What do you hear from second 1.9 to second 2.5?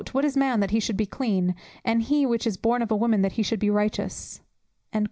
he which